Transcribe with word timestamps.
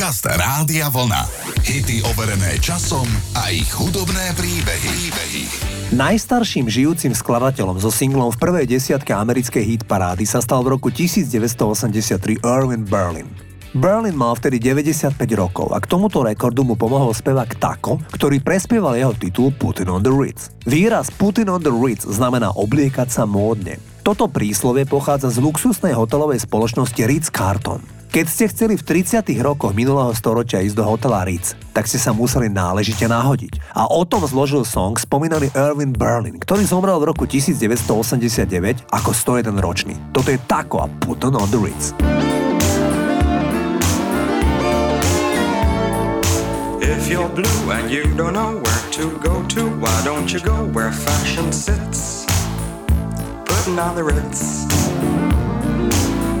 Podcast 0.00 0.24
Rádia 0.24 0.88
Vlna. 0.88 1.28
Hity 1.60 2.00
overené 2.08 2.56
časom 2.56 3.04
a 3.36 3.52
ich 3.52 3.68
hudobné 3.68 4.32
príbehy. 4.32 4.88
príbehy. 4.96 5.44
Najstarším 5.92 6.72
žijúcim 6.72 7.12
skladateľom 7.12 7.76
so 7.84 7.92
singlom 7.92 8.32
v 8.32 8.40
prvej 8.40 8.64
desiatke 8.64 9.12
americkej 9.12 9.60
hit 9.60 9.82
parády 9.84 10.24
sa 10.24 10.40
stal 10.40 10.64
v 10.64 10.72
roku 10.72 10.88
1983 10.88 12.16
Erwin 12.40 12.88
Berlin. 12.88 13.28
Berlin 13.76 14.16
mal 14.16 14.32
vtedy 14.40 14.56
95 14.56 15.20
rokov 15.36 15.68
a 15.68 15.76
k 15.76 15.92
tomuto 15.92 16.24
rekordu 16.24 16.64
mu 16.64 16.80
pomohol 16.80 17.12
spevák 17.12 17.60
Taco, 17.60 18.00
ktorý 18.00 18.40
prespieval 18.40 18.96
jeho 18.96 19.12
titul 19.12 19.52
Putin 19.52 19.92
on 19.92 20.00
the 20.00 20.08
Ritz. 20.08 20.48
Výraz 20.64 21.12
Putin 21.12 21.52
on 21.52 21.60
the 21.60 21.68
Ritz 21.68 22.08
znamená 22.08 22.56
obliekať 22.56 23.12
sa 23.12 23.28
módne. 23.28 23.76
Toto 24.00 24.32
príslovie 24.32 24.88
pochádza 24.88 25.28
z 25.28 25.44
luxusnej 25.44 25.92
hotelovej 25.92 26.40
spoločnosti 26.40 27.04
Ritz-Carlton. 27.04 27.99
Keď 28.10 28.26
ste 28.26 28.50
chceli 28.50 28.74
v 28.74 28.82
30. 28.82 29.22
rokoch 29.38 29.70
minulého 29.70 30.10
storočia 30.18 30.58
ísť 30.66 30.74
do 30.74 30.82
hotela 30.82 31.22
Ritz, 31.22 31.54
tak 31.70 31.86
ste 31.86 31.94
sa 31.94 32.10
museli 32.10 32.50
náležite 32.50 33.06
nahodiť. 33.06 33.62
A 33.70 33.86
o 33.86 34.02
tom 34.02 34.26
zložil 34.26 34.66
song 34.66 34.98
spomínaný 34.98 35.54
Erwin 35.54 35.94
Berlin, 35.94 36.34
ktorý 36.42 36.66
zomrel 36.66 36.98
v 36.98 37.14
roku 37.14 37.22
1989 37.30 38.90
ako 38.90 39.10
101 39.14 39.54
ročný. 39.62 39.94
Toto 40.10 40.34
je 40.34 40.42
Taco 40.50 40.82
a 40.82 40.90
Put 40.90 41.22
on 41.22 41.38
the 41.54 41.60
Ritz. 41.62 41.94
If 46.82 47.06
you're 47.06 47.30
blue 47.30 47.62
and 47.70 47.86
you 47.94 48.10
don't 48.18 48.34
know 48.34 48.58
where 48.58 48.84
to 48.98 49.14
go 49.22 49.38
to, 49.54 49.70
why 49.78 49.94
don't 50.02 50.26
you 50.34 50.42
go 50.42 50.66
where 50.74 50.90
fashion 50.90 51.54
sits? 51.54 52.26
Putting 53.46 53.78
on 53.78 53.94
the 53.94 54.02
Ritz. 54.02 54.66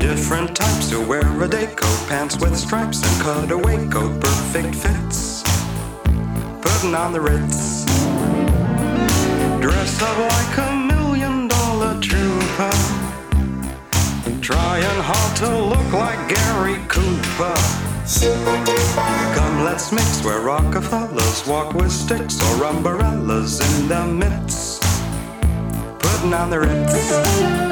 Different 0.00 0.56
types 0.56 0.90
who 0.90 1.06
wear 1.06 1.42
a 1.42 1.46
day 1.46 1.66
coat, 1.66 2.08
pants 2.08 2.38
with 2.40 2.56
stripes 2.56 3.02
and 3.04 3.22
cutaway 3.22 3.86
coat, 3.88 4.20
perfect 4.20 4.74
fits. 4.74 5.42
Putting 6.62 6.94
on 6.94 7.12
the 7.12 7.20
Ritz. 7.20 7.84
Dress 9.60 10.02
up 10.02 10.16
like 10.16 10.58
a 10.58 10.74
million 10.92 11.48
dollar 11.48 12.00
trooper. 12.00 12.72
Trying 14.40 15.00
hard 15.02 15.36
to 15.36 15.48
look 15.72 15.92
like 15.92 16.18
Gary 16.28 16.80
Cooper. 16.88 17.54
Come, 19.34 19.64
let's 19.64 19.92
mix 19.92 20.24
where 20.24 20.40
Rockefellers 20.40 21.46
walk 21.46 21.74
with 21.74 21.92
sticks 21.92 22.40
or 22.42 22.64
umbrellas 22.64 23.60
in 23.60 23.88
their 23.88 24.06
midst. 24.06 24.82
Putting 26.00 26.32
on 26.32 26.50
the 26.50 26.60
Ritz. 26.60 27.69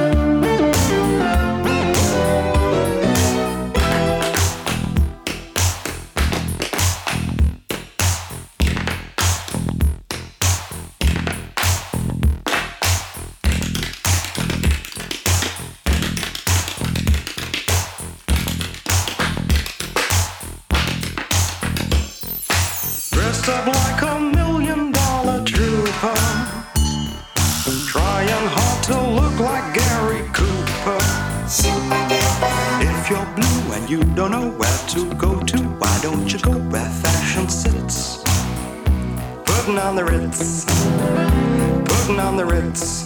Ritz. 40.19 40.65
Putting 40.65 42.19
on 42.19 42.37
the 42.37 42.45
Ritz. 42.45 43.05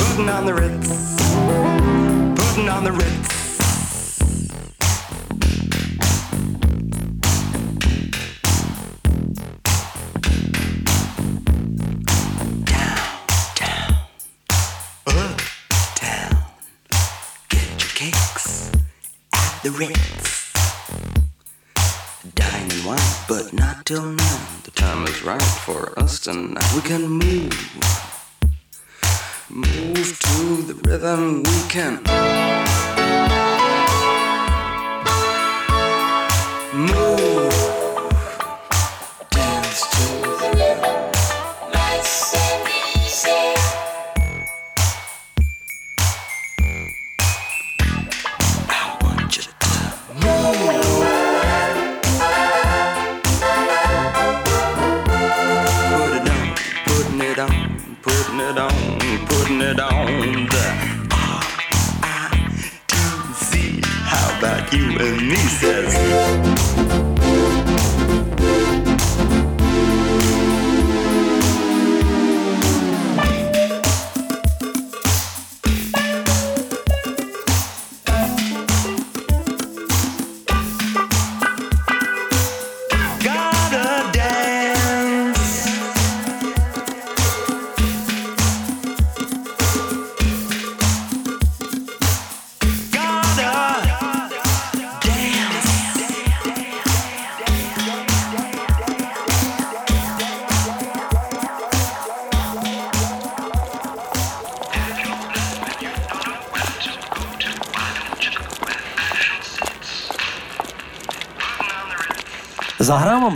Putting 0.00 0.28
on 0.30 0.46
the 0.46 0.54
Ritz. 0.54 0.88
Putting 2.40 2.68
on 2.70 2.84
the 2.84 2.92
Ritz. 2.92 3.34
Uptown. 15.06 16.36
Get 17.50 17.68
your 17.68 17.90
kicks 17.94 18.72
at 19.34 19.62
the 19.62 19.70
Ritz. 19.72 20.52
Dine 22.34 22.70
and 22.70 22.84
wine, 22.86 22.98
but 23.28 23.52
not 23.52 23.84
till 23.84 24.06
now. 24.06 24.38
The 24.64 24.70
is 25.08 25.22
right 25.22 25.42
for 25.42 25.98
us 25.98 26.20
tonight. 26.20 26.64
We 26.74 26.80
can 26.82 27.08
move. 27.08 27.54
Move 29.50 30.18
to 30.20 30.62
the 30.62 30.74
rhythm 30.84 31.42
we 31.42 31.68
can. 31.68 32.02
Move. 36.74 37.23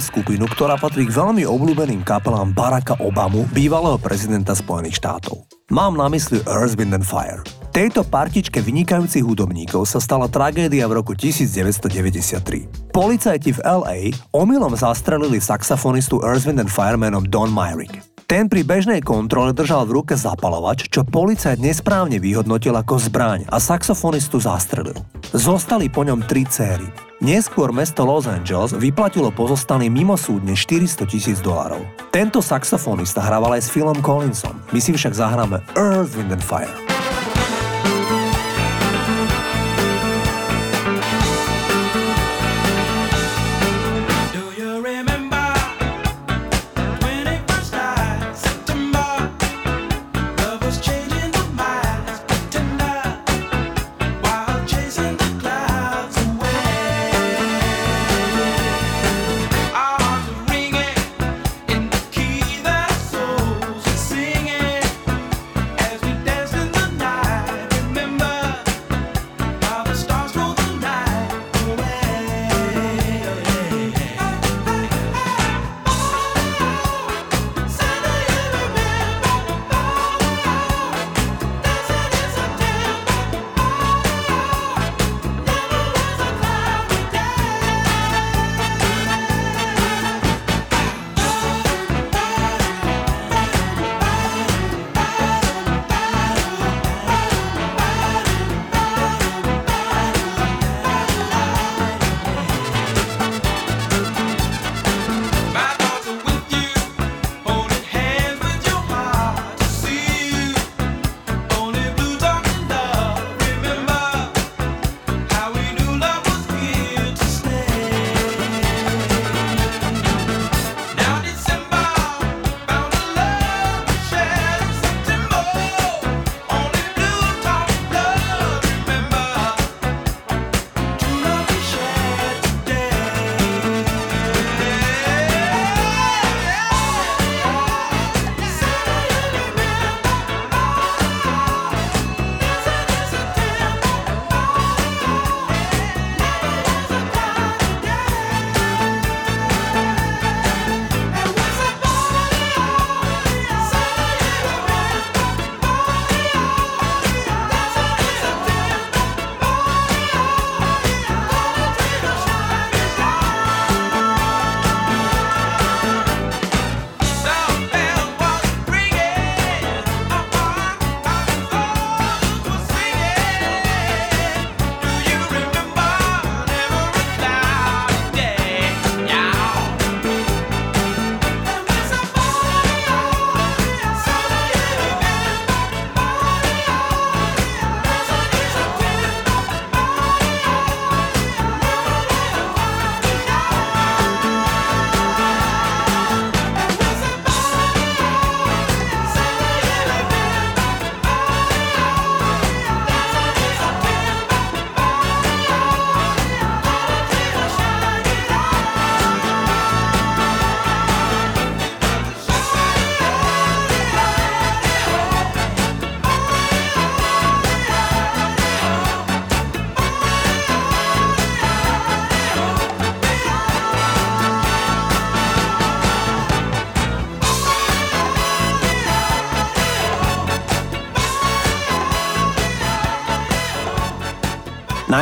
Skupinu, 0.08 0.48
ktorá 0.48 0.80
patrí 0.80 1.04
k 1.04 1.12
veľmi 1.12 1.44
obľúbeným 1.44 2.00
kapelám 2.00 2.56
Baracka 2.56 2.96
Obamu, 2.98 3.44
bývalého 3.52 4.00
prezidenta 4.00 4.56
Spojených 4.56 4.96
štátov. 4.96 5.44
Mám 5.68 6.00
na 6.00 6.08
mysli 6.08 6.40
Earth, 6.48 6.80
Wind 6.80 6.96
and 6.96 7.04
Fire. 7.04 7.44
Tejto 7.76 8.02
partičke 8.02 8.64
vynikajúcich 8.64 9.20
hudobníkov 9.22 9.84
sa 9.84 10.00
stala 10.00 10.26
tragédia 10.26 10.88
v 10.88 10.98
roku 10.98 11.12
1993. 11.12 12.90
Policajti 12.90 13.54
v 13.54 13.60
LA 13.62 13.98
omylom 14.32 14.72
zastrelili 14.74 15.38
saxofonistu 15.38 16.24
Earth, 16.24 16.48
Wind 16.48 16.64
and 16.64 16.72
Fire 16.72 16.96
menom 16.96 17.28
Don 17.28 17.52
Myrick. 17.52 18.17
Ten 18.28 18.44
pri 18.44 18.60
bežnej 18.60 19.00
kontrole 19.00 19.56
držal 19.56 19.88
v 19.88 20.04
ruke 20.04 20.12
zapalovač, 20.12 20.92
čo 20.92 21.00
policajt 21.00 21.56
nesprávne 21.64 22.20
vyhodnotil 22.20 22.76
ako 22.76 23.00
zbraň 23.00 23.48
a 23.48 23.56
saxofonistu 23.56 24.36
zastrelil. 24.36 25.00
Zostali 25.32 25.88
po 25.88 26.04
ňom 26.04 26.20
tri 26.28 26.44
céry. 26.44 26.84
Neskôr 27.24 27.72
mesto 27.72 28.04
Los 28.04 28.28
Angeles 28.28 28.76
vyplatilo 28.76 29.32
pozostalým 29.32 29.96
mimosúdne 29.96 30.52
400 30.52 31.08
tisíc 31.08 31.40
dolarov. 31.40 31.80
Tento 32.12 32.44
saxofonista 32.44 33.24
hrával 33.24 33.56
aj 33.56 33.64
s 33.64 33.72
Philom 33.72 33.96
Collinsom. 34.04 34.60
My 34.76 34.80
si 34.84 34.92
však 34.92 35.16
zahráme 35.16 35.64
Earth, 35.72 36.12
Wind 36.12 36.28
and 36.28 36.44
Fire. 36.44 36.87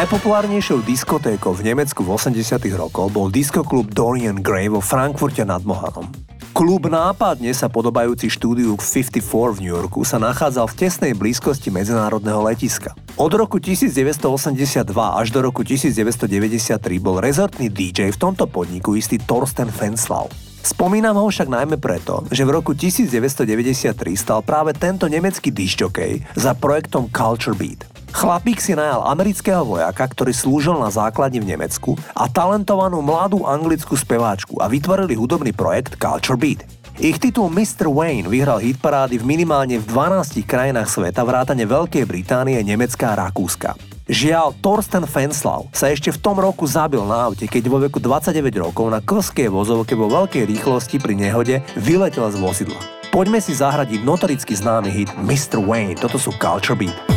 Najpopulárnejšou 0.07 0.87
diskotékou 0.87 1.51
v 1.51 1.75
Nemecku 1.75 2.07
v 2.07 2.15
80 2.15 2.63
rokoch 2.79 3.11
bol 3.11 3.27
diskoklub 3.27 3.91
Dorian 3.91 4.39
Gray 4.39 4.71
vo 4.71 4.79
Frankfurte 4.79 5.43
nad 5.43 5.67
Mohanom. 5.67 6.07
Klub 6.55 6.87
nápadne 6.87 7.51
sa 7.51 7.67
podobajúci 7.67 8.31
štúdiu 8.31 8.79
54 8.79 9.19
v 9.27 9.67
New 9.67 9.75
Yorku 9.75 10.07
sa 10.07 10.23
nachádzal 10.23 10.71
v 10.71 10.75
tesnej 10.79 11.13
blízkosti 11.19 11.75
medzinárodného 11.75 12.39
letiska. 12.39 12.95
Od 13.19 13.35
roku 13.35 13.59
1982 13.59 14.87
až 14.95 15.27
do 15.35 15.43
roku 15.43 15.67
1993 15.67 16.79
bol 17.03 17.19
rezortný 17.19 17.67
DJ 17.67 18.15
v 18.15 18.19
tomto 18.31 18.47
podniku 18.47 18.95
istý 18.95 19.19
Thorsten 19.19 19.75
Fenslav. 19.75 20.31
Spomínam 20.63 21.19
ho 21.19 21.27
však 21.27 21.51
najmä 21.51 21.83
preto, 21.83 22.23
že 22.31 22.47
v 22.47 22.55
roku 22.55 22.79
1993 22.79 23.91
stal 24.15 24.39
práve 24.47 24.71
tento 24.71 25.11
nemecký 25.11 25.51
dišťokej 25.51 26.39
za 26.39 26.55
projektom 26.55 27.11
Culture 27.11 27.59
Beat. 27.59 27.96
Chlapík 28.17 28.65
si 28.65 28.73
najal 28.73 29.05
amerického 29.13 29.61
vojaka, 29.61 30.01
ktorý 30.09 30.33
slúžil 30.33 30.73
na 30.81 30.89
základni 30.89 31.37
v 31.37 31.53
Nemecku 31.53 32.01
a 32.17 32.25
talentovanú 32.33 33.05
mladú 33.05 33.45
anglickú 33.45 33.93
speváčku 33.93 34.57
a 34.57 34.73
vytvorili 34.73 35.13
hudobný 35.13 35.53
projekt 35.53 36.01
Culture 36.01 36.41
Beat. 36.41 36.65
Ich 36.97 37.21
titul 37.21 37.53
Mr. 37.53 37.93
Wayne 37.93 38.25
vyhral 38.25 38.57
hitparády 38.57 39.21
v 39.21 39.29
minimálne 39.29 39.77
v 39.77 39.85
12 39.85 40.49
krajinách 40.49 40.89
sveta 40.89 41.29
vrátane 41.29 41.69
Veľkej 41.69 42.09
Británie, 42.09 42.57
Nemecka 42.65 43.13
a 43.13 43.29
Rakúska. 43.29 43.77
Žiaľ, 44.09 44.65
Thorsten 44.65 45.05
Fenslav 45.05 45.69
sa 45.77 45.93
ešte 45.93 46.09
v 46.09 46.17
tom 46.17 46.41
roku 46.41 46.65
zabil 46.65 47.05
na 47.05 47.29
aute, 47.29 47.45
keď 47.45 47.69
vo 47.69 47.85
veku 47.85 48.01
29 48.01 48.33
rokov 48.65 48.97
na 48.97 49.05
klskej 49.05 49.53
vozovke 49.53 49.93
vo 49.93 50.09
veľkej 50.09 50.49
rýchlosti 50.49 50.97
pri 51.05 51.21
nehode 51.21 51.61
vyletel 51.77 52.33
z 52.33 52.41
vozidla. 52.41 52.81
Poďme 53.13 53.45
si 53.45 53.53
zahradiť 53.53 54.01
notoricky 54.01 54.57
známy 54.57 54.89
hit 54.89 55.13
Mr. 55.21 55.61
Wayne, 55.61 56.01
toto 56.01 56.17
sú 56.17 56.33
Culture 56.41 56.81
Beat. 56.81 57.16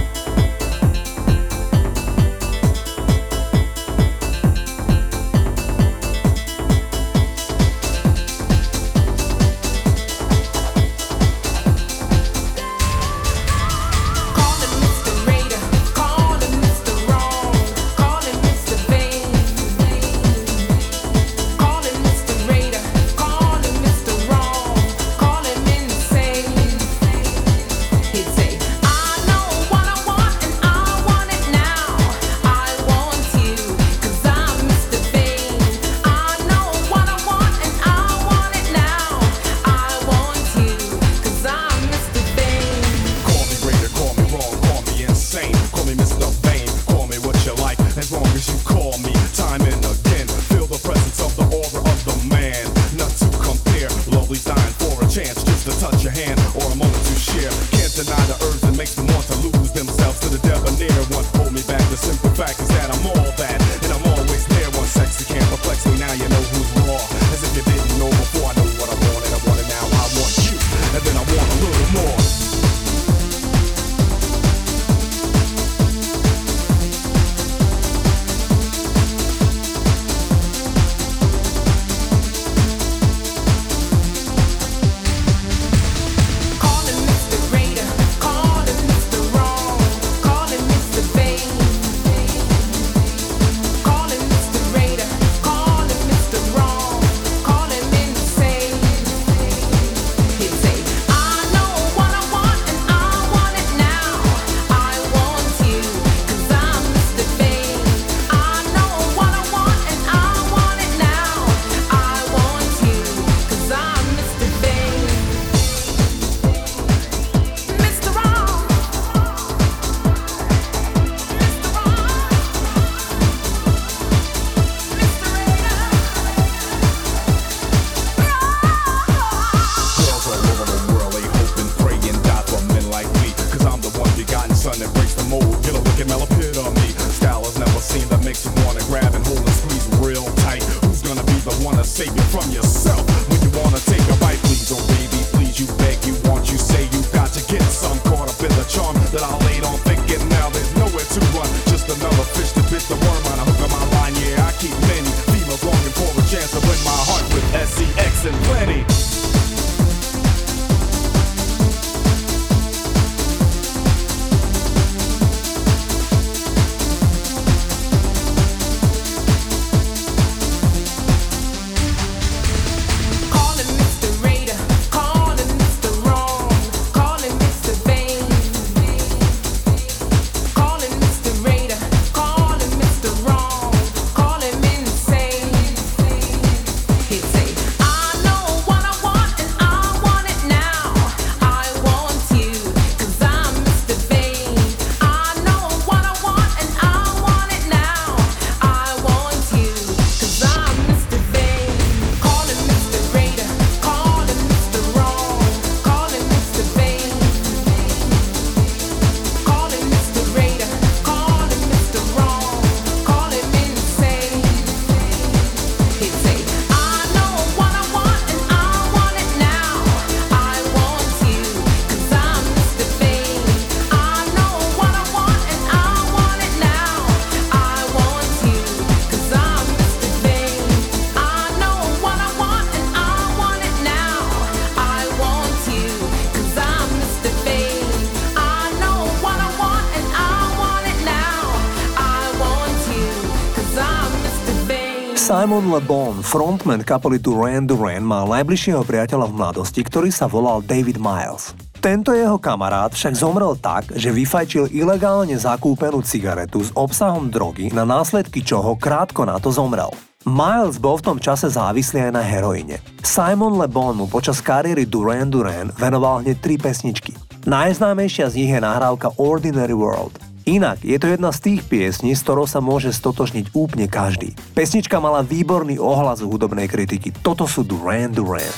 Damon 245.49 245.73
LeBon, 245.73 246.21
frontman 246.21 246.85
kapely 246.85 247.17
Rand 247.25 247.73
Duran, 247.73 248.05
mal 248.05 248.29
najbližšieho 248.29 248.85
priateľa 248.85 249.33
v 249.33 249.37
mladosti, 249.41 249.81
ktorý 249.81 250.13
sa 250.13 250.29
volal 250.29 250.61
David 250.61 251.01
Miles. 251.01 251.57
Tento 251.81 252.13
jeho 252.13 252.37
kamarát 252.37 252.93
však 252.93 253.17
zomrel 253.17 253.57
tak, 253.57 253.89
že 253.97 254.13
vyfajčil 254.13 254.69
ilegálne 254.69 255.33
zakúpenú 255.33 256.05
cigaretu 256.05 256.61
s 256.61 256.69
obsahom 256.77 257.33
drogy, 257.33 257.73
na 257.73 257.81
následky 257.81 258.45
čoho 258.45 258.77
krátko 258.77 259.25
na 259.25 259.41
to 259.41 259.49
zomrel. 259.49 259.89
Miles 260.21 260.77
bol 260.77 261.01
v 261.01 261.05
tom 261.09 261.17
čase 261.17 261.49
závislý 261.49 262.13
aj 262.13 262.13
na 262.13 262.21
heroine. 262.21 262.77
Simon 263.01 263.57
Le 263.57 263.65
Bon 263.65 263.97
mu 263.97 264.05
počas 264.05 264.45
kariéry 264.45 264.85
Duran 264.85 265.33
Duran 265.33 265.73
venoval 265.73 266.21
hneď 266.21 266.45
tri 266.45 266.61
pesničky. 266.61 267.17
Najznámejšia 267.49 268.29
z 268.29 268.37
nich 268.37 268.53
je 268.53 268.61
nahrávka 268.61 269.17
Ordinary 269.17 269.73
World– 269.73 270.13
Inak 270.49 270.81
je 270.81 270.97
to 270.97 271.13
jedna 271.13 271.29
z 271.29 271.45
tých 271.45 271.61
piesní, 271.61 272.17
s 272.17 272.25
ktorou 272.25 272.49
sa 272.49 272.57
môže 272.57 272.89
stotožniť 272.89 273.53
úplne 273.53 273.85
každý. 273.85 274.33
Pesnička 274.57 274.97
mala 274.97 275.21
výborný 275.21 275.77
ohlas 275.77 276.25
u 276.25 276.27
hudobnej 276.33 276.65
kritiky. 276.65 277.13
Toto 277.21 277.45
sú 277.45 277.61
Duran 277.61 278.09
Duran. 278.09 278.49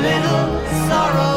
Little 0.00 0.66
sorrow 0.88 1.33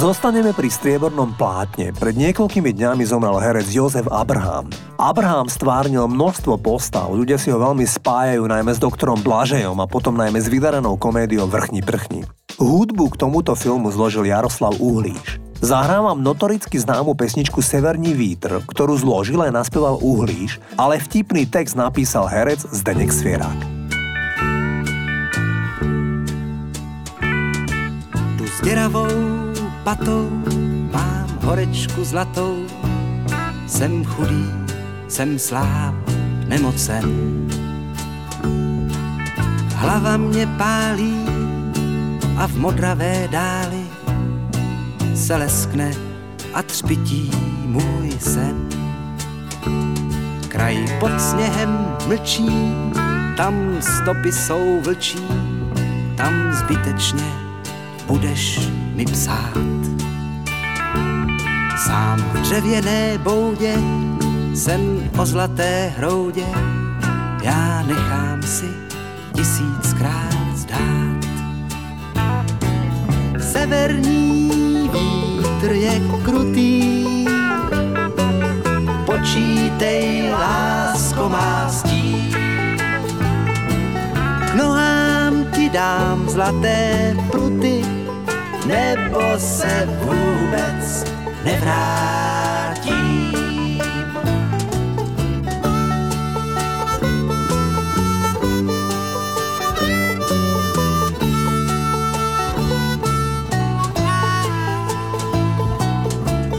Zostaneme 0.00 0.56
pri 0.56 0.72
striebornom 0.72 1.36
plátne. 1.36 1.92
Pred 1.92 2.16
niekoľkými 2.16 2.72
dňami 2.72 3.04
zomrel 3.04 3.36
herec 3.36 3.68
Jozef 3.68 4.08
Abraham. 4.08 4.72
Abraham 4.96 5.44
stvárnil 5.44 6.08
množstvo 6.08 6.56
postav, 6.56 7.12
ľudia 7.12 7.36
si 7.36 7.52
ho 7.52 7.60
veľmi 7.60 7.84
spájajú 7.84 8.48
najmä 8.48 8.72
s 8.72 8.80
doktorom 8.80 9.20
Blažejom 9.20 9.76
a 9.76 9.84
potom 9.84 10.16
najmä 10.16 10.40
s 10.40 10.48
vydarenou 10.48 10.96
komédiou 10.96 11.44
Vrchni 11.44 11.84
prchni. 11.84 12.24
Hudbu 12.56 13.12
k 13.12 13.28
tomuto 13.28 13.52
filmu 13.52 13.92
zložil 13.92 14.24
Jaroslav 14.24 14.72
Uhlíš. 14.80 15.36
Zahrávam 15.60 16.24
notoricky 16.24 16.80
známu 16.80 17.12
pesničku 17.12 17.60
Severní 17.60 18.16
vítr, 18.16 18.64
ktorú 18.64 18.96
zložil 18.96 19.44
aj 19.44 19.52
naspieval 19.52 20.00
Uhlíš, 20.00 20.64
ale 20.80 20.96
vtipný 20.96 21.44
text 21.44 21.76
napísal 21.76 22.24
herec 22.24 22.64
Zdenek 22.72 23.12
Svierák. 23.12 23.60
Děravou 28.64 29.39
patou 29.84 30.30
mám 30.92 31.26
horečku 31.42 32.04
zlatou. 32.04 32.66
Jsem 33.66 34.04
chudý, 34.04 34.46
jsem 35.08 35.38
sláb, 35.38 35.94
nemocen. 36.46 37.04
Hlava 39.74 40.16
mě 40.16 40.46
pálí 40.46 41.24
a 42.36 42.46
v 42.46 42.56
modravé 42.56 43.28
dáli 43.30 43.82
se 45.14 45.36
leskne 45.36 45.90
a 46.54 46.62
třpití 46.62 47.30
můj 47.64 48.10
sen. 48.20 48.68
Kraj 50.48 50.98
pod 51.00 51.20
sněhem 51.20 51.86
mlčí, 52.06 52.74
tam 53.36 53.76
stopy 53.80 54.32
jsou 54.32 54.80
vlčí, 54.80 55.26
tam 56.16 56.52
zbytečně 56.52 57.49
budeš 58.10 58.58
mi 58.98 59.04
psát. 59.06 59.54
Sám 61.78 62.18
v 62.18 62.40
dřevěné 62.42 63.18
boudě 63.18 63.74
jsem 64.54 65.10
o 65.18 65.26
zlaté 65.26 65.92
hroudě, 65.96 66.46
já 67.42 67.82
nechám 67.86 68.42
si 68.42 68.66
tisíckrát 69.34 70.56
zdát. 70.56 71.20
Severní 73.38 74.50
vítr 74.92 75.72
je 75.72 76.00
krutý, 76.24 77.06
počítej, 79.06 80.30
lásko 80.32 81.28
má 81.28 81.68
stí. 81.70 82.34
K 84.50 84.54
nohám 84.54 85.44
ti 85.54 85.70
dám 85.70 86.28
zlaté 86.28 87.16
pruty, 87.30 87.99
nebo 88.66 89.20
se 89.38 89.88
vůbec 90.00 91.04
nevrátím. 91.44 93.00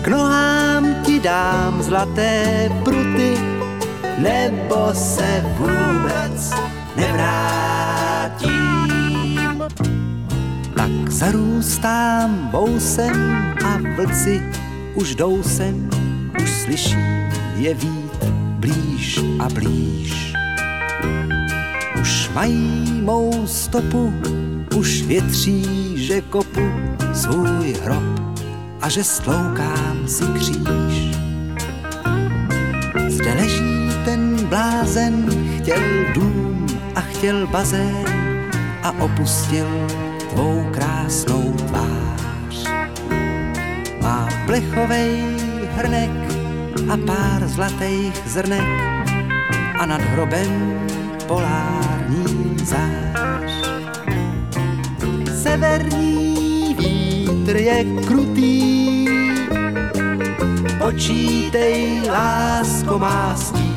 K 0.02 0.08
nohám 0.08 0.96
ti 1.04 1.20
dám 1.20 1.82
zlaté 1.84 2.70
pruty, 2.84 3.38
nebo 4.18 4.90
se 4.94 5.44
vůbec 5.58 6.54
nevrátím. 6.96 7.81
Zarůstám 11.22 12.50
bousem 12.52 13.14
a 13.66 13.78
vlci 13.96 14.42
už 14.96 15.16
jdou 15.16 15.44
sem, 15.44 15.90
už 16.44 16.50
slyším 16.50 17.30
je 17.56 17.74
vít 17.74 18.26
blíž 18.60 19.20
a 19.40 19.50
blíž. 19.50 20.34
Už 22.02 22.30
mají 22.34 23.02
mou 23.02 23.48
stopu, 23.48 24.14
už 24.76 25.02
větří, 25.02 25.94
že 25.96 26.22
kopu 26.22 26.72
svůj 27.14 27.74
hrob 27.84 28.38
a 28.82 28.90
že 28.90 29.04
stloukám 29.04 30.08
si 30.08 30.24
kříž. 30.24 31.18
Zde 33.08 33.34
leží 33.34 33.90
ten 34.06 34.46
blázen, 34.46 35.26
chtěl 35.58 35.82
dům 36.14 36.68
a 36.96 37.02
chtěl 37.02 37.48
bazén 37.48 38.06
a 38.84 38.92
opustil 38.92 39.68
tvou 40.32 40.64
krásnou 40.72 41.54
tvář. 41.68 42.56
Má 44.02 44.30
plechovej 44.46 45.24
hrnek 45.76 46.12
a 46.90 46.96
pár 46.98 47.48
zlatých 47.48 48.16
zrnek 48.26 48.68
a 49.80 49.86
nad 49.86 50.02
hrobem 50.02 50.80
polární 51.28 52.58
zář. 52.64 53.52
Severní 55.44 56.76
vítr 56.80 57.56
je 57.58 57.84
krutý, 58.08 59.08
počítej, 60.80 62.02
lásko 62.08 63.00
má 63.00 63.36
stí. 63.36 63.72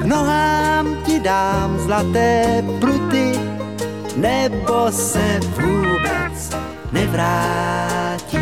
K 0.00 0.04
nohám 0.04 0.96
ti 1.06 1.20
dám 1.20 1.78
zlaté 1.78 2.62
pruty, 2.80 3.51
nebo 4.16 4.92
se 4.92 5.40
vůbec 5.42 6.56
nevrátí. 6.92 8.38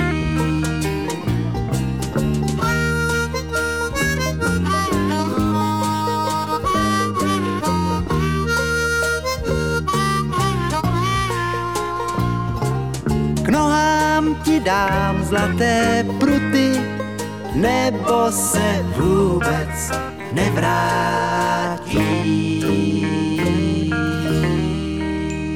K 13.43 13.49
nohám 13.49 14.35
ti 14.35 14.61
dám 14.61 15.25
zlaté 15.25 16.07
pruty, 16.19 16.81
nebo 17.55 18.33
se 18.33 18.85
vůbec 18.97 19.93
nevrátí. 20.33 21.71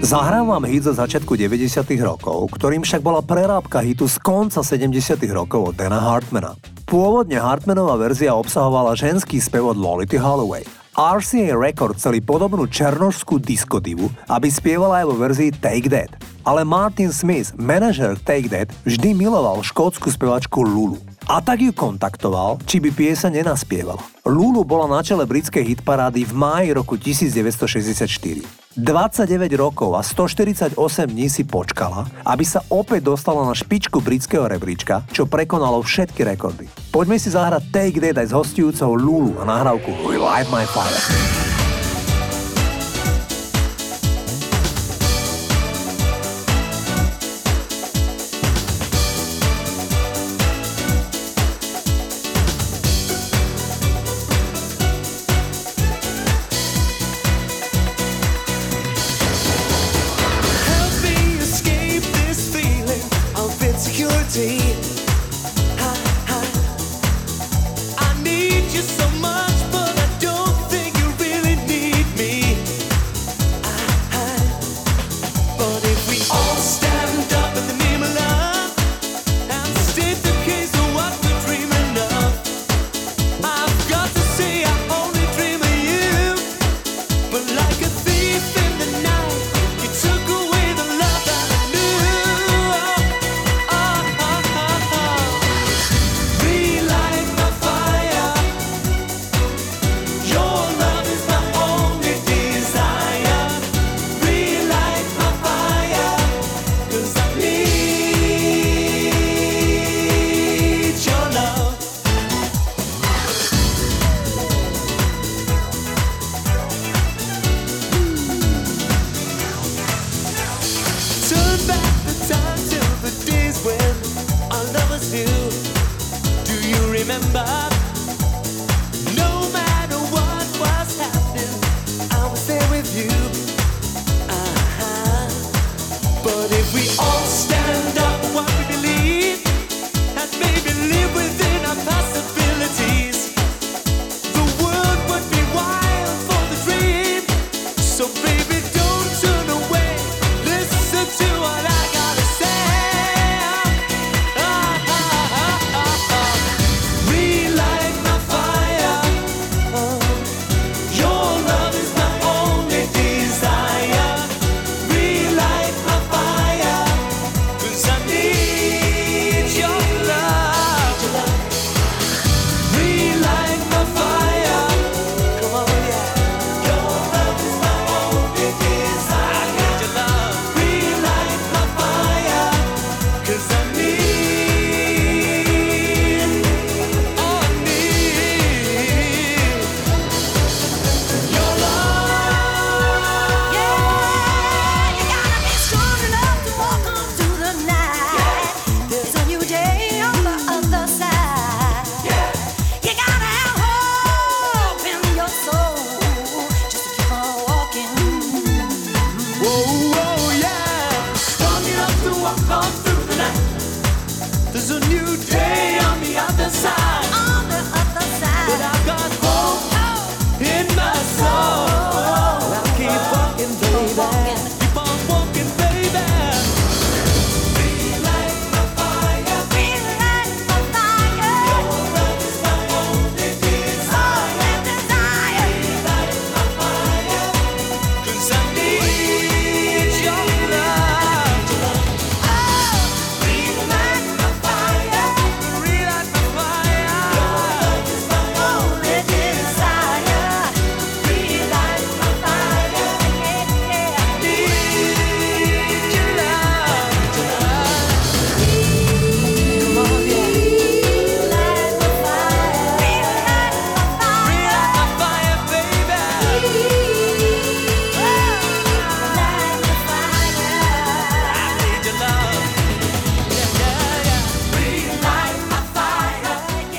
Zahrám 0.04 0.52
vám 0.52 0.68
hit 0.68 0.84
zo 0.84 0.92
začiatku 0.92 1.32
90 1.32 1.80
rokov, 2.04 2.52
ktorým 2.52 2.84
však 2.84 3.00
bola 3.00 3.24
prerábka 3.24 3.80
hitu 3.80 4.04
z 4.04 4.20
konca 4.20 4.60
70 4.60 4.92
rokov 5.32 5.72
od 5.72 5.74
Dana 5.80 5.96
Hartmana. 5.96 6.60
Pôvodne 6.84 7.40
Hartmanová 7.40 7.96
verzia 7.96 8.36
obsahovala 8.36 8.92
ženský 9.00 9.40
spev 9.40 9.72
od 9.72 9.80
Lolity 9.80 10.20
Holloway. 10.20 10.60
RCA 10.92 11.56
Records 11.56 12.04
chceli 12.04 12.20
podobnú 12.20 12.68
černožskú 12.68 13.40
diskodivu, 13.40 14.12
aby 14.28 14.52
spievala 14.52 15.00
aj 15.00 15.06
vo 15.08 15.16
verzii 15.16 15.56
Take 15.56 15.88
That. 15.88 16.12
Ale 16.44 16.68
Martin 16.68 17.08
Smith, 17.08 17.56
manažer 17.56 18.20
Take 18.20 18.52
That, 18.52 18.68
vždy 18.84 19.16
miloval 19.16 19.64
škótsku 19.64 20.12
spevačku 20.12 20.68
Lulu. 20.68 21.00
A 21.32 21.40
tak 21.40 21.64
ju 21.64 21.72
kontaktoval, 21.72 22.60
či 22.68 22.76
by 22.76 22.92
piesa 22.92 23.32
nenaspievala. 23.32 24.04
Lulu 24.28 24.68
bola 24.68 24.84
na 24.84 25.00
čele 25.00 25.24
britskej 25.24 25.64
hitparády 25.64 26.28
v 26.28 26.32
máji 26.36 26.76
roku 26.76 27.00
1964. 27.00 28.63
29 28.74 29.54
rokov 29.54 29.94
a 29.94 30.02
148 30.02 30.74
dní 31.06 31.30
si 31.30 31.46
počkala, 31.46 32.10
aby 32.26 32.42
sa 32.42 32.58
opäť 32.66 33.06
dostala 33.06 33.46
na 33.46 33.54
špičku 33.54 34.02
britského 34.02 34.50
rebríčka, 34.50 35.06
čo 35.14 35.30
prekonalo 35.30 35.78
všetky 35.78 36.26
rekordy. 36.34 36.66
Poďme 36.90 37.22
si 37.22 37.30
zahrať 37.30 37.70
Take 37.70 38.02
That 38.02 38.18
aj 38.18 38.28
s 38.30 38.34
hostujúcou 38.34 38.98
Lulu 38.98 39.38
a 39.38 39.46
nahrávku 39.46 39.94
Relight 40.10 40.50
My 40.50 40.66
Fire. 40.66 41.43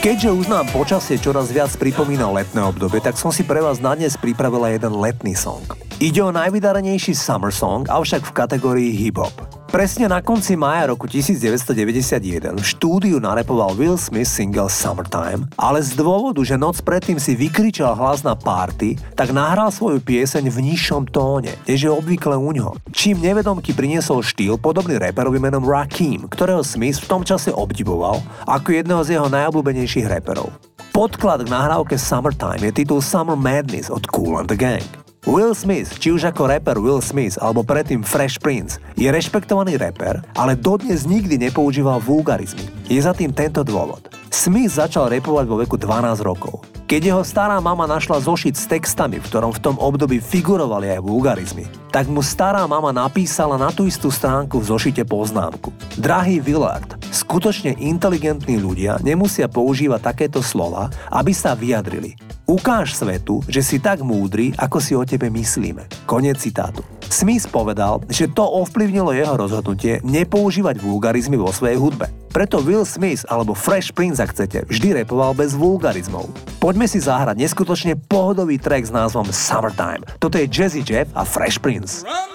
Keďže 0.06 0.38
už 0.38 0.54
nám 0.54 0.70
počasie 0.70 1.18
čoraz 1.18 1.50
viac 1.50 1.74
pripomína 1.82 2.30
letné 2.30 2.62
obdobie, 2.62 3.02
tak 3.02 3.18
som 3.18 3.34
si 3.34 3.42
pre 3.42 3.58
vás 3.58 3.82
na 3.82 3.98
dnes 3.98 4.14
pripravila 4.14 4.70
jeden 4.70 4.94
letný 4.94 5.34
song. 5.34 5.66
Ide 5.98 6.22
o 6.22 6.30
najvydarenejší 6.30 7.18
summer 7.18 7.50
song, 7.50 7.90
avšak 7.90 8.22
v 8.30 8.36
kategórii 8.38 8.94
hip-hop. 8.94 9.55
Presne 9.76 10.08
na 10.08 10.24
konci 10.24 10.56
mája 10.56 10.96
roku 10.96 11.04
1991 11.04 12.56
v 12.56 12.64
štúdiu 12.64 13.20
narepoval 13.20 13.76
Will 13.76 14.00
Smith 14.00 14.32
single 14.32 14.72
Summertime, 14.72 15.52
ale 15.60 15.84
z 15.84 16.00
dôvodu, 16.00 16.40
že 16.48 16.56
noc 16.56 16.80
predtým 16.80 17.20
si 17.20 17.36
vykričal 17.36 17.92
hlas 17.92 18.24
na 18.24 18.40
party, 18.40 18.96
tak 19.20 19.36
nahral 19.36 19.68
svoju 19.76 20.00
pieseň 20.00 20.48
v 20.48 20.72
nižšom 20.72 21.12
tóne, 21.12 21.60
než 21.68 21.80
je 21.84 21.92
obvykle 21.92 22.40
u 22.40 22.56
ňoho. 22.56 22.80
Čím 22.96 23.20
nevedomky 23.20 23.76
priniesol 23.76 24.24
štýl 24.24 24.56
podobný 24.56 24.96
reperovi 24.96 25.44
menom 25.44 25.68
Rakim, 25.68 26.32
ktorého 26.32 26.64
Smith 26.64 27.04
v 27.04 27.12
tom 27.12 27.28
čase 27.28 27.52
obdivoval 27.52 28.24
ako 28.48 28.80
jedného 28.80 29.04
z 29.04 29.20
jeho 29.20 29.28
najobľúbenejších 29.28 30.08
reperov. 30.08 30.56
Podklad 30.96 31.44
k 31.44 31.52
nahrávke 31.52 32.00
Summertime 32.00 32.72
je 32.72 32.80
titul 32.80 33.04
Summer 33.04 33.36
Madness 33.36 33.92
od 33.92 34.08
Cool 34.08 34.40
and 34.40 34.48
the 34.48 34.56
Gang. 34.56 35.05
Will 35.26 35.58
Smith, 35.58 35.98
či 35.98 36.14
už 36.14 36.30
ako 36.30 36.46
rapper 36.46 36.78
Will 36.78 37.02
Smith 37.02 37.42
alebo 37.42 37.66
predtým 37.66 38.06
Fresh 38.06 38.38
Prince, 38.38 38.78
je 38.94 39.10
rešpektovaný 39.10 39.74
rapper, 39.74 40.22
ale 40.38 40.54
dodnes 40.54 41.10
nikdy 41.10 41.42
nepoužíval 41.50 41.98
vulgarizmy. 41.98 42.70
Je 42.86 43.02
za 43.02 43.10
tým 43.10 43.34
tento 43.34 43.66
dôvod. 43.66 44.06
Smith 44.30 44.78
začal 44.78 45.10
repovať 45.10 45.46
vo 45.50 45.58
veku 45.58 45.82
12 45.82 46.22
rokov. 46.22 46.75
Keď 46.86 47.02
jeho 47.02 47.26
stará 47.26 47.58
mama 47.58 47.90
našla 47.90 48.22
zošit 48.22 48.54
s 48.54 48.70
textami, 48.70 49.18
v 49.18 49.26
ktorom 49.26 49.50
v 49.58 49.58
tom 49.58 49.74
období 49.82 50.22
figurovali 50.22 50.94
aj 50.94 51.02
vulgarizmy, 51.02 51.66
tak 51.90 52.06
mu 52.06 52.22
stará 52.22 52.62
mama 52.70 52.94
napísala 52.94 53.58
na 53.58 53.74
tú 53.74 53.90
istú 53.90 54.14
stránku 54.14 54.62
v 54.62 54.70
zošite 54.70 55.02
poznámku. 55.02 55.74
Drahý 55.98 56.38
Willard, 56.46 56.94
skutočne 57.10 57.74
inteligentní 57.82 58.62
ľudia 58.62 59.02
nemusia 59.02 59.50
používať 59.50 60.14
takéto 60.14 60.46
slova, 60.46 60.94
aby 61.10 61.34
sa 61.34 61.58
vyjadrili. 61.58 62.22
Ukáž 62.46 62.94
svetu, 62.94 63.42
že 63.50 63.66
si 63.66 63.82
tak 63.82 64.06
múdry, 64.06 64.54
ako 64.54 64.78
si 64.78 64.94
o 64.94 65.02
tebe 65.02 65.34
myslíme. 65.34 66.06
Konec 66.06 66.38
citátu. 66.38 66.86
Smith 67.10 67.50
povedal, 67.50 68.06
že 68.14 68.30
to 68.30 68.46
ovplyvnilo 68.46 69.10
jeho 69.14 69.34
rozhodnutie 69.34 70.06
nepoužívať 70.06 70.78
vulgarizmy 70.78 71.38
vo 71.38 71.50
svojej 71.50 71.82
hudbe. 71.82 72.06
Preto 72.30 72.62
Will 72.62 72.86
Smith 72.86 73.26
alebo 73.32 73.58
Fresh 73.58 73.96
Prince, 73.96 74.22
ak 74.22 74.36
chcete, 74.36 74.70
vždy 74.70 75.02
repoval 75.02 75.34
bez 75.34 75.58
vulgarizmov. 75.58 76.30
Poďme 76.76 76.92
si 76.92 77.00
zahrať 77.00 77.40
neskutočne 77.40 77.96
pohodový 77.96 78.60
track 78.60 78.84
s 78.84 78.92
názvom 78.92 79.32
Summertime. 79.32 80.04
Toto 80.20 80.36
je 80.36 80.44
Jazzy 80.44 80.84
Jeff 80.84 81.08
a 81.16 81.24
Fresh 81.24 81.64
Prince. 81.64 82.04
Drums, 82.04 82.35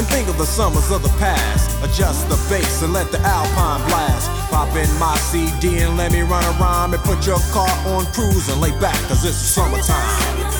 And 0.00 0.08
think 0.08 0.28
of 0.28 0.38
the 0.38 0.46
summers 0.46 0.90
of 0.90 1.02
the 1.02 1.10
past. 1.18 1.76
Adjust 1.84 2.26
the 2.30 2.36
bass 2.48 2.80
and 2.80 2.90
let 2.90 3.12
the 3.12 3.20
alpine 3.20 3.86
blast. 3.86 4.30
Pop 4.50 4.74
in 4.74 4.88
my 4.98 5.14
CD 5.18 5.80
and 5.80 5.98
let 5.98 6.10
me 6.10 6.22
run 6.22 6.42
a 6.42 6.58
rhyme 6.58 6.94
and 6.94 7.02
put 7.02 7.26
your 7.26 7.38
car 7.52 7.68
on 7.86 8.06
cruise 8.06 8.48
and 8.48 8.62
lay 8.62 8.70
back, 8.80 8.96
cause 9.08 9.26
it's 9.26 9.36
summertime. 9.36 10.59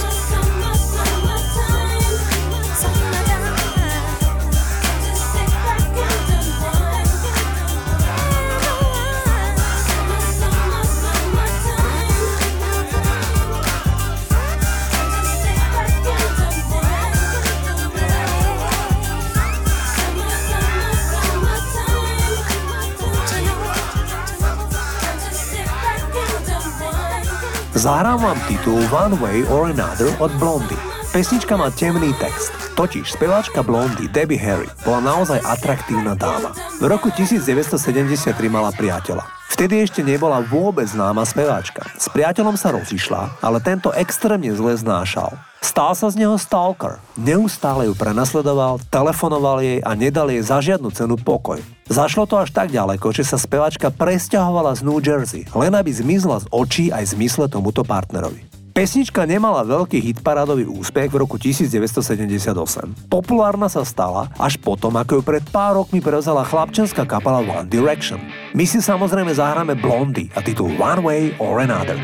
Zahrám 27.81 28.21
vám 28.21 28.37
titul 28.45 28.77
One 28.93 29.17
Way 29.17 29.41
or 29.49 29.73
Another 29.73 30.13
od 30.21 30.29
Blondy. 30.37 30.77
Pesnička 31.09 31.57
má 31.57 31.73
temný 31.73 32.13
text, 32.13 32.53
totiž 32.77 33.17
speváčka 33.17 33.65
Blondy 33.65 34.05
Debbie 34.05 34.37
Harry 34.37 34.69
bola 34.85 35.01
naozaj 35.01 35.41
atraktívna 35.41 36.13
dáma. 36.13 36.53
V 36.77 36.85
roku 36.85 37.09
1973 37.09 38.37
mala 38.53 38.69
priateľa. 38.69 39.40
Vtedy 39.51 39.83
ešte 39.83 39.99
nebola 39.99 40.39
vôbec 40.39 40.87
známa 40.87 41.27
speváčka. 41.27 41.83
S 41.99 42.07
priateľom 42.07 42.55
sa 42.55 42.71
rozišla, 42.71 43.43
ale 43.43 43.59
tento 43.59 43.91
extrémne 43.91 44.47
zle 44.55 44.79
znášal. 44.79 45.35
Stal 45.61 45.91
sa 45.93 46.07
z 46.09 46.23
neho 46.23 46.39
stalker. 46.39 47.03
Neustále 47.19 47.85
ju 47.85 47.93
prenasledoval, 47.93 48.81
telefonoval 48.87 49.61
jej 49.61 49.83
a 49.83 49.91
nedal 49.93 50.31
jej 50.31 50.41
za 50.41 50.57
žiadnu 50.63 50.89
cenu 50.95 51.19
pokoj. 51.19 51.59
Zašlo 51.85 52.25
to 52.25 52.39
až 52.39 52.49
tak 52.55 52.71
ďaleko, 52.71 53.11
že 53.11 53.27
sa 53.27 53.37
speváčka 53.37 53.91
presťahovala 53.91 54.73
z 54.73 54.87
New 54.87 55.03
Jersey, 55.03 55.43
len 55.53 55.75
aby 55.75 55.91
zmizla 55.93 56.41
z 56.41 56.49
očí 56.49 56.85
aj 56.89 57.13
zmysle 57.13 57.51
tomuto 57.51 57.83
partnerovi. 57.85 58.50
Pesnička 58.71 59.27
nemala 59.27 59.67
veľký 59.67 59.99
hitparádový 59.99 60.63
úspech 60.63 61.11
v 61.11 61.19
roku 61.19 61.35
1978. 61.35 63.11
Populárna 63.11 63.67
sa 63.67 63.83
stala 63.83 64.31
až 64.39 64.55
potom, 64.63 64.95
ako 64.95 65.19
ju 65.19 65.21
pred 65.27 65.43
pár 65.51 65.75
rokmi 65.75 65.99
prevzala 65.99 66.47
chlapčenská 66.47 67.03
kapela 67.03 67.43
One 67.43 67.67
Direction. 67.67 68.23
My 68.55 68.63
si 68.63 68.79
samozrejme 68.79 69.35
zahráme 69.35 69.75
Blondy 69.75 70.31
a 70.31 70.39
titul 70.39 70.71
One 70.79 71.03
Way 71.03 71.21
or 71.43 71.59
Another. 71.59 71.99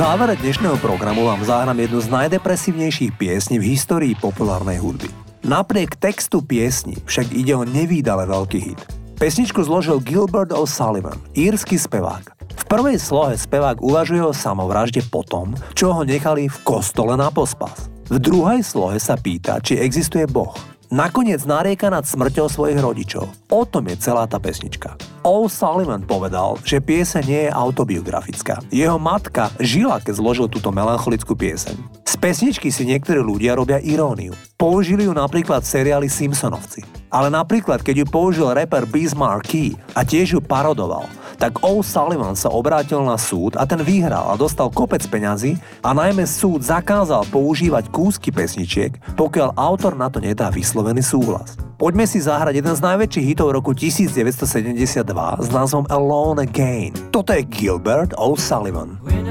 Závere 0.00 0.32
dnešného 0.32 0.80
programu 0.80 1.28
vám 1.28 1.44
zahrám 1.44 1.76
jednu 1.76 2.00
z 2.00 2.08
najdepresívnejších 2.08 3.20
piesní 3.20 3.60
v 3.60 3.76
histórii 3.76 4.16
populárnej 4.16 4.80
hudby. 4.80 5.12
Napriek 5.44 5.92
textu 6.00 6.40
piesni 6.40 6.96
však 7.04 7.36
ide 7.36 7.52
o 7.52 7.68
nevýdale 7.68 8.24
veľký 8.24 8.58
hit. 8.64 8.80
Pesničku 9.20 9.60
zložil 9.60 10.00
Gilbert 10.00 10.56
O'Sullivan, 10.56 11.20
írsky 11.36 11.76
spevák. 11.76 12.32
V 12.32 12.64
prvej 12.64 12.96
slohe 12.96 13.36
spevák 13.36 13.84
uvažuje 13.84 14.24
o 14.24 14.32
samovražde 14.32 15.04
potom, 15.12 15.52
čo 15.76 15.92
ho 15.92 16.00
nechali 16.00 16.48
v 16.48 16.58
kostole 16.64 17.12
na 17.20 17.28
pospas. 17.28 17.92
V 18.08 18.16
druhej 18.16 18.64
slohe 18.64 18.96
sa 18.96 19.20
pýta, 19.20 19.60
či 19.60 19.76
existuje 19.84 20.24
Boh. 20.24 20.56
Nakoniec 20.90 21.46
narieka 21.46 21.86
nad 21.86 22.02
smrťou 22.02 22.50
svojich 22.50 22.82
rodičov. 22.82 23.30
O 23.54 23.62
tom 23.62 23.86
je 23.86 23.94
celá 23.94 24.26
tá 24.26 24.42
pesnička. 24.42 24.98
O'Sullivan 25.22 26.02
povedal, 26.02 26.58
že 26.66 26.82
pieseň 26.82 27.22
nie 27.30 27.42
je 27.46 27.54
autobiografická. 27.54 28.58
Jeho 28.74 28.98
matka 28.98 29.54
žila, 29.62 30.02
keď 30.02 30.18
zložil 30.18 30.50
túto 30.50 30.74
melancholickú 30.74 31.38
pieseň. 31.38 31.78
Z 32.02 32.14
pesničky 32.18 32.74
si 32.74 32.82
niektorí 32.90 33.22
ľudia 33.22 33.54
robia 33.54 33.78
iróniu. 33.78 34.34
Použili 34.58 35.06
ju 35.06 35.14
napríklad 35.14 35.62
v 35.62 35.70
seriáli 35.78 36.10
Simpsonovci. 36.10 36.82
Ale 37.06 37.30
napríklad, 37.30 37.86
keď 37.86 38.02
ju 38.02 38.06
použil 38.10 38.50
rapper 38.50 38.82
Bismarck 38.82 39.46
Key 39.46 39.78
a 39.94 40.02
tiež 40.02 40.34
ju 40.34 40.40
parodoval, 40.42 41.06
tak 41.40 41.64
O'Sullivan 41.64 42.36
sa 42.36 42.52
obrátil 42.52 43.00
na 43.00 43.16
súd 43.16 43.56
a 43.56 43.64
ten 43.64 43.80
vyhral 43.80 44.28
a 44.28 44.36
dostal 44.36 44.68
kopec 44.68 45.00
peňazí 45.08 45.56
a 45.80 45.96
najmä 45.96 46.28
súd 46.28 46.60
zakázal 46.60 47.24
používať 47.32 47.88
kúsky 47.88 48.28
pesničiek, 48.28 49.00
pokiaľ 49.16 49.56
autor 49.56 49.96
na 49.96 50.12
to 50.12 50.20
nedá 50.20 50.52
vyslovený 50.52 51.00
súhlas. 51.00 51.56
Poďme 51.80 52.04
si 52.04 52.20
zahrať 52.20 52.60
jeden 52.60 52.76
z 52.76 52.84
najväčších 52.84 53.26
hitov 53.32 53.56
roku 53.56 53.72
1972 53.72 55.00
s 55.40 55.48
názvom 55.48 55.88
Alone 55.88 56.44
Again. 56.44 56.92
Toto 57.08 57.32
je 57.32 57.40
Gilbert 57.48 58.12
O'Sullivan. 58.20 59.00
Wait 59.00 59.24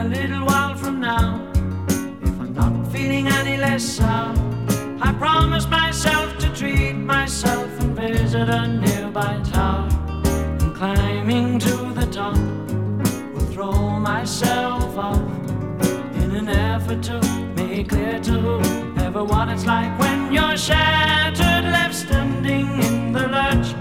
I 4.99 5.13
promise 5.13 5.65
myself 5.67 6.37
to 6.39 6.53
treat 6.53 6.93
myself 6.93 7.69
and 7.79 7.95
visit 7.95 8.49
a 8.49 8.67
nearby 8.67 9.41
tower. 9.45 10.08
Climbing 10.79 11.59
to 11.59 11.91
the 11.93 12.07
top, 12.09 12.37
will 13.33 13.51
throw 13.51 13.99
myself 13.99 14.97
off 14.97 15.19
in 16.23 16.33
an 16.37 16.47
effort 16.47 17.03
to 17.03 17.19
make 17.57 17.89
clear 17.89 18.17
to 18.21 18.59
what 19.25 19.49
it's 19.49 19.65
like 19.65 19.99
when 19.99 20.31
you're 20.31 20.55
shattered, 20.55 21.65
left 21.65 21.93
standing 21.93 22.81
in 22.81 23.11
the 23.11 23.27
lurch 23.27 23.73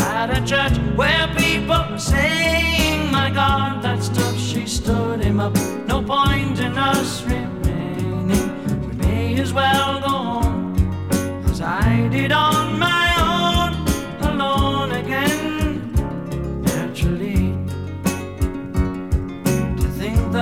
at 0.00 0.30
a 0.30 0.40
church 0.46 0.78
where 0.96 1.28
people 1.36 1.72
are 1.72 1.98
saying, 1.98 3.12
My 3.12 3.30
God, 3.30 3.82
that's 3.82 4.08
tough. 4.08 4.38
She 4.38 4.66
stood 4.66 5.20
him 5.20 5.40
up. 5.40 5.54
No 5.86 6.02
point 6.02 6.58
in 6.58 6.78
us 6.78 7.22
remaining. 7.24 8.88
We 8.88 8.94
may 8.96 9.40
as 9.40 9.52
well 9.52 10.00
go 10.00 10.08
home 10.08 11.44
as 11.50 11.60
I 11.60 12.08
did 12.10 12.32
on 12.32 12.78
my 12.78 13.05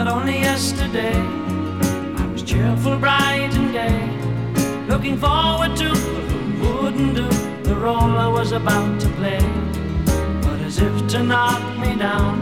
that 0.05 0.13
only 0.13 0.41
yesterday 0.41 1.17
I 1.17 2.27
was 2.33 2.43
cheerful, 2.43 2.99
bright, 2.99 3.53
and 3.55 3.73
gay, 3.73 4.87
looking 4.87 5.17
forward 5.17 5.77
to 5.77 5.89
wouldn't 6.61 7.15
do 7.17 7.29
the 7.63 7.75
role 7.75 8.13
I 8.27 8.29
was 8.29 8.53
about 8.53 9.01
to 9.01 9.09
play. 9.21 9.41
But 10.43 10.61
as 10.61 10.79
if 10.79 10.95
to 11.13 11.23
knock 11.23 11.63
me 11.79 11.97
down, 11.97 12.35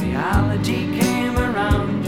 reality 0.00 0.98
came 0.98 1.36
around, 1.36 2.04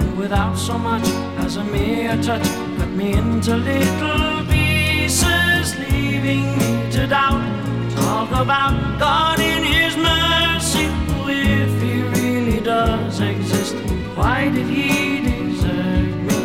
and 0.00 0.16
without 0.16 0.56
so 0.56 0.78
much 0.78 1.06
as 1.44 1.56
a 1.56 1.64
mere 1.64 2.16
touch, 2.22 2.48
cut 2.78 2.88
me 2.88 3.12
into 3.12 3.56
little 3.56 4.46
pieces, 4.46 5.78
leaving 5.78 6.46
me 6.58 6.90
to 6.92 7.06
doubt. 7.06 7.44
Talk 7.90 8.30
about 8.30 8.98
God 8.98 9.38
in 9.38 9.62
His 9.64 9.96
mercy, 9.96 10.86
if 11.28 11.82
He 11.82 12.02
really 12.16 12.60
does 12.60 13.20
exist, 13.20 13.76
why 14.18 14.50
did 14.50 14.66
He 14.66 15.20
desert 15.20 16.12
me 16.28 16.40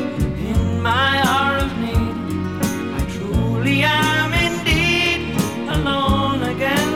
in 0.51 0.79
my 0.81 1.13
hour 1.25 1.57
of 1.57 1.71
need? 1.79 2.15
I 2.97 3.01
truly 3.15 3.81
am 3.81 4.31
indeed 4.47 5.21
alone 5.75 6.43
again, 6.53 6.93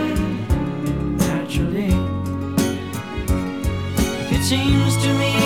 naturally. 1.17 1.93
It 4.35 4.43
seems 4.43 4.93
to 5.03 5.09
me 5.21 5.36